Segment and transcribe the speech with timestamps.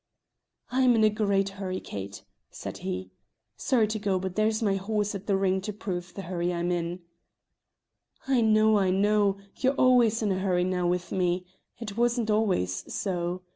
[0.71, 3.11] "I'm in a great hurry, Kate," said he.
[3.55, 6.71] "Sorry to go, but there's my horse at the ring to prove the hurry I'm
[6.71, 7.03] in!"
[8.27, 11.45] "I know, I know; you're always in a hurry now with me:
[11.77, 13.43] it wasn't always so.